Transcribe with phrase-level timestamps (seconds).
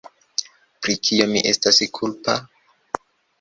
[0.85, 2.37] Pri kio mi estas kulpa?